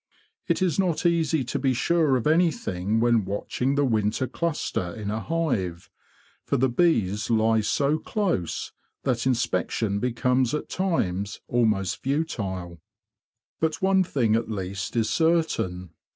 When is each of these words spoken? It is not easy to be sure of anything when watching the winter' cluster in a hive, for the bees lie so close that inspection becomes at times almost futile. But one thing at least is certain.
It 0.47 0.63
is 0.63 0.79
not 0.79 1.05
easy 1.05 1.43
to 1.43 1.59
be 1.59 1.75
sure 1.75 2.17
of 2.17 2.25
anything 2.25 2.99
when 2.99 3.23
watching 3.23 3.75
the 3.75 3.85
winter' 3.85 4.25
cluster 4.25 4.95
in 4.95 5.11
a 5.11 5.19
hive, 5.19 5.91
for 6.43 6.57
the 6.57 6.69
bees 6.69 7.29
lie 7.29 7.61
so 7.61 7.99
close 7.99 8.71
that 9.03 9.27
inspection 9.27 9.99
becomes 9.99 10.55
at 10.55 10.69
times 10.69 11.41
almost 11.47 11.97
futile. 12.01 12.81
But 13.59 13.83
one 13.83 14.03
thing 14.03 14.35
at 14.35 14.49
least 14.49 14.95
is 14.95 15.07
certain. 15.07 15.91